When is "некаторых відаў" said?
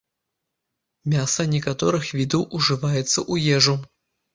1.53-2.49